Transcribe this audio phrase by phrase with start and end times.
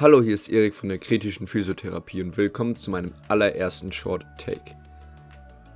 [0.00, 4.74] Hallo, hier ist Erik von der kritischen Physiotherapie und willkommen zu meinem allerersten Short Take.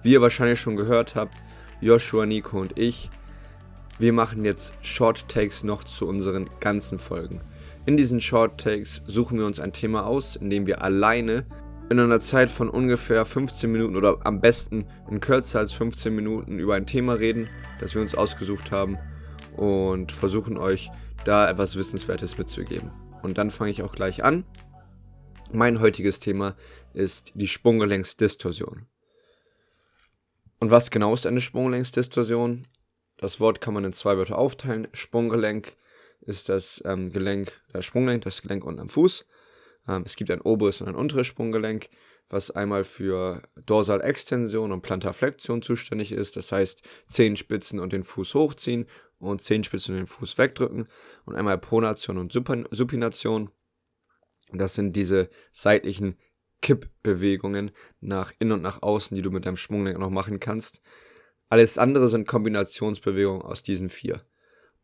[0.03, 1.35] Wie ihr wahrscheinlich schon gehört habt,
[1.83, 3.11] Joshua, Nico und ich,
[3.99, 7.43] wir machen jetzt Short Takes noch zu unseren ganzen Folgen.
[7.85, 11.45] In diesen Short Takes suchen wir uns ein Thema aus, in dem wir alleine
[11.91, 16.59] in einer Zeit von ungefähr 15 Minuten oder am besten in kürzer als 15 Minuten
[16.59, 18.97] über ein Thema reden, das wir uns ausgesucht haben
[19.55, 20.91] und versuchen euch
[21.27, 22.91] da etwas Wissenswertes mitzugeben.
[23.25, 24.45] Und dann fange ich auch gleich an.
[25.51, 26.57] Mein heutiges Thema
[26.93, 28.87] ist die Sprunggelenksdistorsion.
[30.61, 32.67] Und was genau ist eine Sprunggelenksdistorsion?
[33.17, 34.89] Das Wort kann man in zwei Wörter aufteilen.
[34.93, 35.79] Sprunggelenk
[36.21, 39.25] ist das ähm, Gelenk, das Sprunggelenk, das Gelenk unten am Fuß.
[39.89, 41.89] Ähm, es gibt ein oberes und ein unteres Sprunggelenk,
[42.29, 46.37] was einmal für Dorsalextension und Plantarflexion zuständig ist.
[46.37, 48.87] Das heißt, Zehenspitzen und den Fuß hochziehen
[49.29, 50.89] und Zehenspitzen und den Fuß wegdrücken.
[51.25, 53.51] Und einmal Pronation und Supination.
[54.53, 56.17] Das sind diese seitlichen
[56.61, 60.81] Kippbewegungen nach innen und nach außen, die du mit deinem Schwunglenk noch machen kannst.
[61.49, 64.25] Alles andere sind Kombinationsbewegungen aus diesen vier.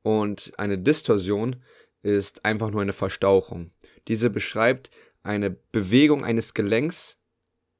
[0.03, 1.63] Und eine Distorsion
[2.03, 3.73] ist einfach nur eine Verstauchung.
[4.09, 4.91] Diese beschreibt
[5.23, 7.19] eine Bewegung eines Gelenks,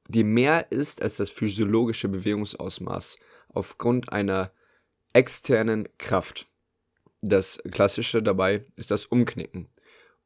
[0.07, 3.17] die mehr ist als das physiologische Bewegungsausmaß
[3.49, 4.51] aufgrund einer
[5.13, 6.50] externen Kraft.
[7.21, 9.69] Das Klassische dabei ist das Umknicken.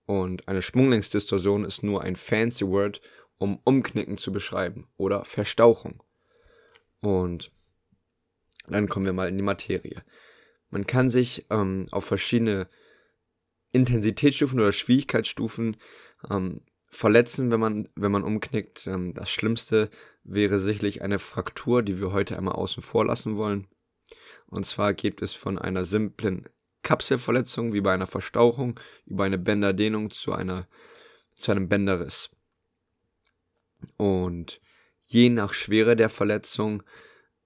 [0.06, 3.02] Und eine Sprunglängsdistorsion ist nur ein fancy Word,
[3.38, 6.02] um Umknicken zu beschreiben oder Verstauchung.
[7.02, 7.52] Und
[8.68, 10.04] dann kommen wir mal in die Materie.
[10.70, 12.68] Man kann sich ähm, auf verschiedene
[13.72, 15.78] Intensitätsstufen oder Schwierigkeitsstufen
[16.30, 18.88] ähm, verletzen, wenn man, wenn man umknickt.
[18.88, 19.90] Ähm, das Schlimmste
[20.24, 23.68] wäre sicherlich eine Fraktur, die wir heute einmal außen vor lassen wollen.
[24.48, 26.48] Und zwar geht es von einer simplen
[26.86, 30.67] Kapselverletzung wie bei einer Verstauchung über eine Bänderdehnung zu einer
[31.33, 32.29] zu einem Bänderriss.
[33.97, 34.62] Und
[35.03, 36.84] je nach Schwere der Verletzung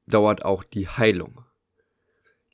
[0.05, 1.44] dauert auch die Heilung.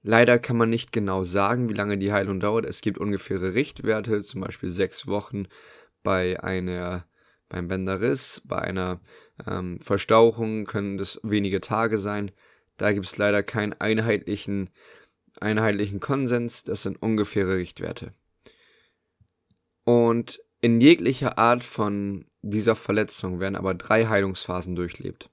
[0.02, 2.66] Leider kann man nicht genau sagen, wie lange die Heilung dauert.
[2.66, 5.48] Es gibt ungefähre Richtwerte, zum Beispiel sechs Wochen
[6.04, 7.06] bei einer,
[7.50, 9.02] beim Bänderriss, bei einer
[9.48, 12.32] ähm, Verstauchung können das wenige Tage sein.
[12.78, 14.70] Da gibt es leider keinen einheitlichen,
[15.42, 16.64] einheitlichen Konsens.
[16.64, 18.14] Das sind ungefähre Richtwerte.
[19.84, 25.30] Und in jeglicher Art von dieser Verletzung werden aber drei Heilungsphasen durchlebt.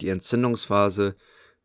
[0.00, 1.16] Die Entzündungsphase,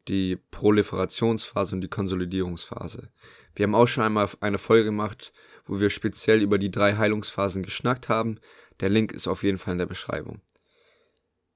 [0.07, 3.11] die Proliferationsphase und die Konsolidierungsphase.
[3.53, 5.33] Wir haben auch schon einmal eine Folge gemacht,
[5.65, 8.39] wo wir speziell über die drei Heilungsphasen geschnackt haben.
[8.79, 10.41] Der Link ist auf jeden Fall in der Beschreibung.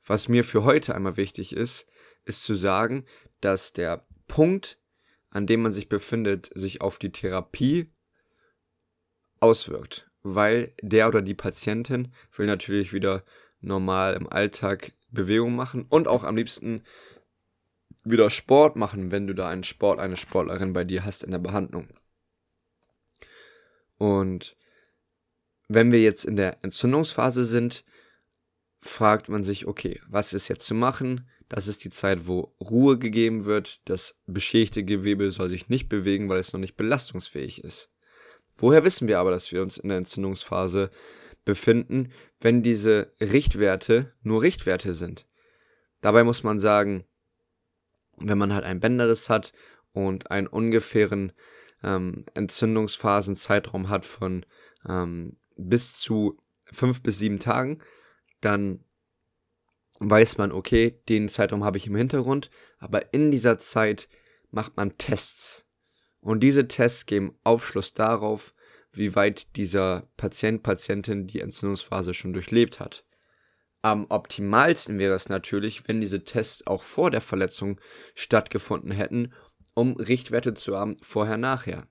[0.05, 1.88] Was mir für heute einmal wichtig ist,
[2.25, 3.05] ist zu sagen,
[3.41, 4.77] dass der Punkt,
[5.35, 7.91] an dem man sich befindet, sich auf die Therapie
[9.41, 13.25] auswirkt, weil der oder die Patientin will natürlich wieder
[13.59, 16.84] normal im Alltag Bewegung machen und auch am liebsten
[18.06, 21.40] wieder Sport machen, wenn du da einen Sport, eine Sportlerin bei dir hast in der
[21.40, 21.90] Behandlung.
[23.97, 24.56] Und
[25.68, 27.84] wenn wir jetzt in der Entzündungsphase sind,
[28.79, 31.28] fragt man sich, okay, was ist jetzt zu machen?
[31.50, 33.79] Das ist die Zeit, wo Ruhe gegeben wird.
[33.85, 37.89] Das beschädigte Gewebe soll sich nicht bewegen, weil es noch nicht belastungsfähig ist.
[38.57, 40.89] Woher wissen wir aber, dass wir uns in der Entzündungsphase
[41.44, 45.28] befinden, wenn diese Richtwerte nur Richtwerte sind?
[46.01, 47.03] Dabei muss man sagen,
[48.17, 49.53] wenn man halt ein Bänderriss hat
[49.91, 51.33] und einen ungefähren
[51.83, 54.45] ähm, Entzündungsphasenzeitraum hat von
[54.88, 56.39] ähm, bis zu
[56.72, 57.81] fünf bis sieben Tagen,
[58.41, 58.84] dann
[60.00, 64.09] weiß man, okay, den Zeitraum habe ich im Hintergrund, aber in dieser Zeit
[64.51, 65.66] macht man Tests.
[66.19, 68.53] Und diese Tests geben Aufschluss darauf,
[68.91, 73.06] wie weit dieser Patient, Patientin die Entzündungsphase schon durchlebt hat.
[73.81, 77.79] Am optimalsten wäre es natürlich, wenn diese Tests auch vor der Verletzung
[78.16, 79.33] stattgefunden hätten,
[79.75, 81.88] um Richtwerte zu haben vorher nachher.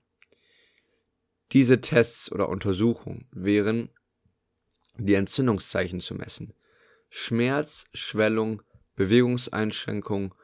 [1.53, 3.89] Diese Tests oder Untersuchungen wären
[4.97, 6.53] die Entzündungszeichen zu messen.
[7.17, 8.61] Schmerz, Schwellung,
[8.97, 10.35] Bewegungseinschränkung,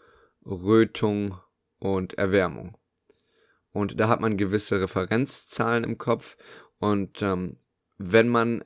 [0.46, 1.38] Rötung
[1.80, 2.78] und Erwärmung.
[3.74, 6.38] Und da hat man gewisse Referenzzahlen im Kopf
[6.80, 7.58] und ähm,
[7.98, 8.64] wenn man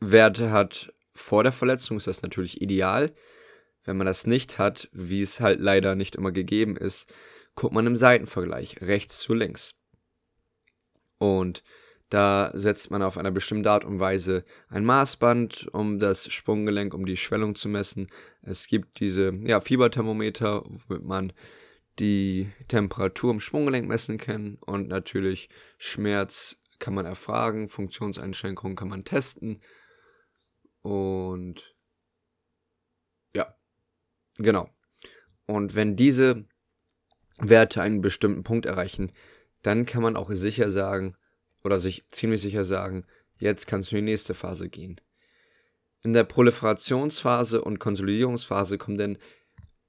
[0.00, 3.14] Werte hat vor der Verletzung ist das natürlich ideal.
[3.84, 7.06] Wenn man das nicht hat, wie es halt leider nicht immer gegeben ist,
[7.54, 9.76] guckt man im Seitenvergleich rechts zu links.
[11.18, 11.62] Und
[12.08, 17.04] da setzt man auf einer bestimmte Art und Weise ein Maßband, um das Sprunggelenk, um
[17.04, 18.08] die Schwellung zu messen.
[18.42, 21.32] Es gibt diese ja, Fieberthermometer, womit man
[21.98, 25.48] die Temperatur im Sprunggelenk messen kann und natürlich
[25.78, 29.62] Schmerz, kann man erfragen, Funktionseinschränkungen kann man testen.
[30.82, 31.74] Und
[33.34, 33.56] ja,
[34.36, 34.68] genau.
[35.46, 36.44] Und wenn diese
[37.38, 39.10] Werte einen bestimmten Punkt erreichen,
[39.62, 41.16] dann kann man auch sicher sagen
[41.64, 43.04] oder sich ziemlich sicher sagen,
[43.38, 45.00] jetzt kannst du in die nächste Phase gehen.
[46.02, 49.18] In der Proliferationsphase und Konsolidierungsphase kommen dann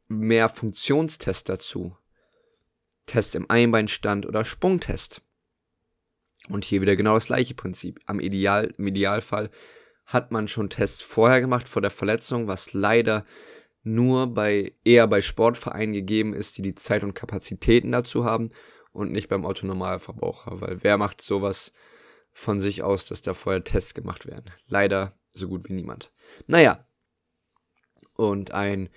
[0.07, 1.95] mehr Funktionstests dazu.
[3.05, 5.21] Test im Einbeinstand oder Sprungtest.
[6.49, 7.99] Und hier wieder genau das gleiche Prinzip.
[8.05, 9.49] Am Ideal, Im Idealfall
[10.05, 13.25] hat man schon Tests vorher gemacht vor der Verletzung, was leider
[13.83, 18.49] nur bei eher bei Sportvereinen gegeben ist, die die Zeit und Kapazitäten dazu haben
[18.97, 21.71] und nicht beim Autonormalverbraucher, weil wer macht sowas
[22.33, 24.49] von sich aus, dass da vorher Tests gemacht werden?
[24.67, 26.11] Leider so gut wie niemand.
[26.47, 26.83] Naja,
[28.15, 28.89] und ein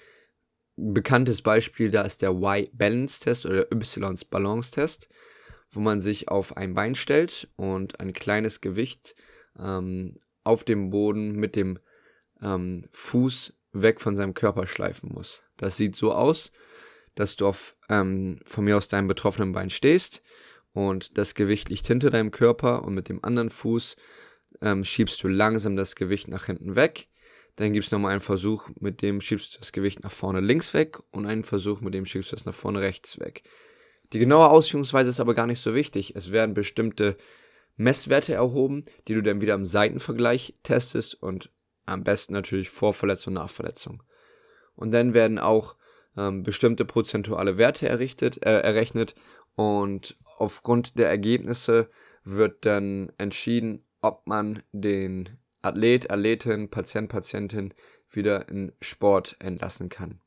[0.77, 5.11] bekanntes Beispiel da ist der Y-Balance-Test oder Y-Balance-Test,
[5.71, 9.15] wo man sich auf ein Bein stellt und ein kleines Gewicht
[9.59, 11.79] ähm, auf dem Boden mit dem
[12.41, 15.43] ähm, Fuß weg von seinem Körper schleifen muss.
[15.59, 16.53] Das sieht so aus,
[17.21, 20.23] dass du auf, ähm, von mir aus deinem betroffenen Bein stehst
[20.73, 23.97] und das Gewicht liegt hinter deinem Körper und mit dem anderen Fuß
[24.63, 27.09] ähm, schiebst du langsam das Gewicht nach hinten weg.
[27.57, 30.73] Dann gibt es nochmal einen Versuch, mit dem schiebst du das Gewicht nach vorne links
[30.73, 33.43] weg und einen Versuch, mit dem schiebst du es nach vorne rechts weg.
[34.15, 36.17] Die genaue Ausführungsweise ist aber gar nicht so wichtig.
[36.17, 37.19] Es werden bestimmte
[37.77, 41.51] Messwerte erhoben, die du dann wieder im Seitenvergleich testest und
[41.85, 44.03] am besten natürlich vor Verletzung, nach Verletzung.
[44.75, 45.77] Und dann werden auch
[46.17, 49.15] ähm, bestimmte prozentuale Werte errichtet, äh, errechnet
[49.55, 51.91] und aufgrund der Ergebnisse
[52.25, 57.75] wird dann entschieden, ob man den Athlet, Athletin, Patient, Patientin
[58.09, 60.21] wieder in Sport entlassen kann.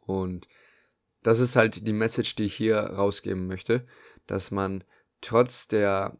[0.00, 0.48] Und
[1.22, 3.86] das ist halt die Message, die ich hier rausgeben möchte,
[4.26, 4.84] dass man
[5.20, 6.18] trotz der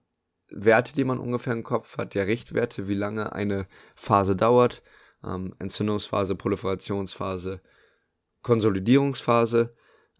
[0.48, 4.82] Werte, die man ungefähr im Kopf hat, der Richtwerte, wie lange eine Phase dauert,
[5.24, 7.60] ähm, Entzündungsphase, Proliferationsphase,
[8.42, 9.74] Konsolidierungsphase,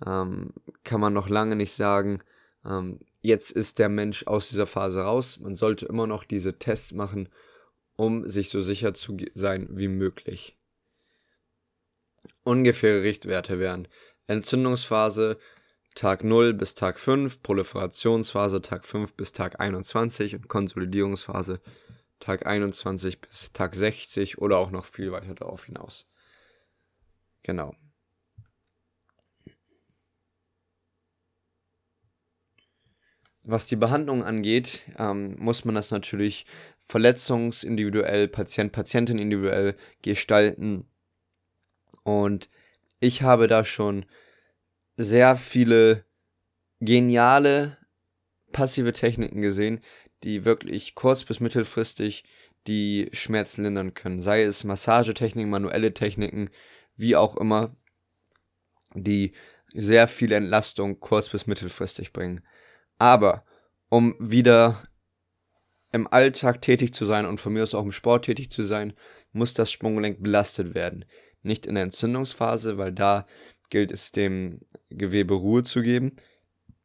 [0.05, 0.53] ähm,
[0.85, 2.19] kann man noch lange nicht sagen,
[2.65, 5.39] ähm, jetzt ist der Mensch aus dieser Phase raus.
[5.41, 7.29] Man sollte immer noch diese Tests machen,
[7.97, 10.57] um sich so sicher zu sein wie möglich.
[12.45, 13.89] Ungefähre Richtwerte wären
[14.27, 15.39] Entzündungsphase
[15.95, 21.61] Tag 0 bis Tag 5, Proliferationsphase Tag 5 bis Tag 21 und Konsolidierungsphase
[22.21, 26.07] Tag 21 bis Tag 60 oder auch noch viel weiter darauf hinaus.
[27.43, 27.75] Genau.
[33.43, 36.47] Was die Behandlung angeht, ähm, muss man das natürlich
[36.81, 40.87] verletzungsindividuell, Patient, Patientin individuell gestalten.
[42.03, 42.49] Und
[43.01, 44.07] ich habe da schon
[44.97, 46.05] sehr viele
[46.81, 47.77] geniale
[48.53, 49.81] passive Techniken gesehen,
[50.23, 52.25] die wirklich kurz- bis mittelfristig
[52.67, 54.23] die Schmerzen lindern können.
[54.23, 56.51] Sei es Massagetechniken, manuelle Techniken,
[56.97, 57.77] wie auch immer,
[58.95, 59.33] die
[59.75, 62.43] sehr viel Entlastung kurz- bis mittelfristig bringen.
[62.99, 63.45] Aber
[63.89, 64.87] um wieder
[65.93, 68.93] im Alltag tätig zu sein und von mir aus auch im Sport tätig zu sein,
[69.33, 71.05] muss das Sprunggelenk belastet werden.
[71.43, 73.27] Nicht in der Entzündungsphase, weil da
[73.71, 74.61] gilt es dem
[74.91, 76.17] Gewebe Ruhe zu geben,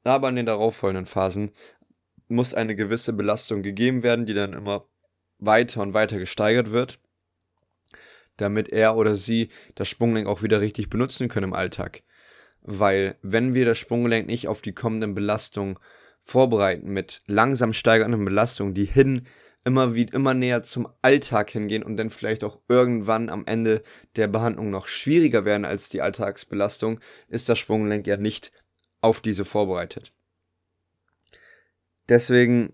[0.03, 1.51] aber in den darauffolgenden Phasen
[2.27, 4.87] muss eine gewisse Belastung gegeben werden, die dann immer
[5.37, 6.99] weiter und weiter gesteigert wird,
[8.37, 12.03] damit er oder sie das Sprunggelenk auch wieder richtig benutzen können im Alltag.
[12.61, 15.77] Weil wenn wir das Sprunggelenk nicht auf die kommenden Belastungen
[16.23, 19.27] vorbereiten mit langsam steigernden Belastungen, die hin
[19.63, 23.83] immer wie immer näher zum Alltag hingehen und dann vielleicht auch irgendwann am Ende
[24.15, 28.51] der Behandlung noch schwieriger werden als die Alltagsbelastung, ist das Sprunggelenk ja nicht
[29.01, 30.13] auf diese vorbereitet.
[32.09, 32.73] Deswegen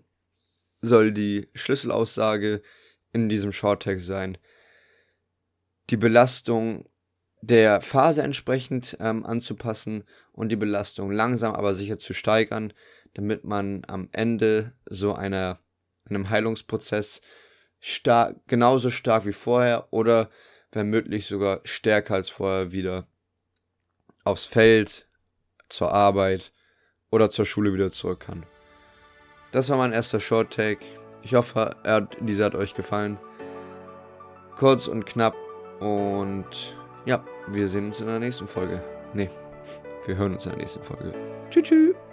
[0.80, 2.62] soll die Schlüsselaussage
[3.12, 4.38] in diesem Shorttext sein,
[5.90, 6.88] die Belastung
[7.40, 12.72] der Phase entsprechend ähm, anzupassen und die Belastung langsam aber sicher zu steigern,
[13.14, 15.58] damit man am Ende so einer,
[16.08, 17.20] einem Heilungsprozess
[17.80, 20.30] stark, genauso stark wie vorher oder
[20.72, 23.06] wenn möglich sogar stärker als vorher wieder
[24.24, 25.08] aufs Feld,
[25.68, 26.52] zur Arbeit
[27.10, 28.44] oder zur Schule wieder zurück kann.
[29.52, 30.84] Das war mein erster Short Take.
[31.22, 33.18] Ich hoffe, hat, dieser hat euch gefallen.
[34.56, 35.36] Kurz und knapp
[35.80, 38.82] und ja, wir sehen uns in der nächsten Folge.
[39.14, 39.30] Nee,
[40.06, 41.14] wir hören uns in der nächsten Folge.
[41.50, 41.68] Tschüss.
[41.68, 42.07] tschüss.